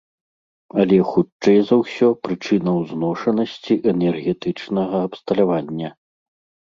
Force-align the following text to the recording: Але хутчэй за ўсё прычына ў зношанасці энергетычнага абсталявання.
Але 0.83 0.97
хутчэй 1.09 1.59
за 1.67 1.75
ўсё 1.81 2.07
прычына 2.27 2.69
ў 2.79 2.89
зношанасці 2.93 3.73
энергетычнага 3.93 4.97
абсталявання. 5.09 5.89